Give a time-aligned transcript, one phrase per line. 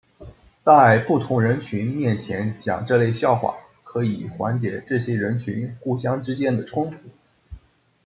[0.65, 6.97] 在不同人群面前讲这类笑话可以缓解这些人群互相之间的冲突。